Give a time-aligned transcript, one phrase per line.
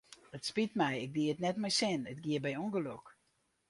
[0.37, 3.05] It spyt my, ik die it net mei sin, it gie by ûngelok.